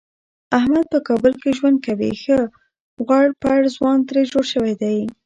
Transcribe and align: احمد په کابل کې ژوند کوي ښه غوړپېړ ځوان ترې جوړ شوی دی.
احمد 0.57 0.85
په 0.93 0.99
کابل 1.07 1.33
کې 1.41 1.49
ژوند 1.57 1.77
کوي 1.87 2.11
ښه 2.21 2.37
غوړپېړ 3.05 3.61
ځوان 3.75 3.97
ترې 4.07 4.21
جوړ 4.31 4.45
شوی 4.53 4.73
دی. 4.81 4.97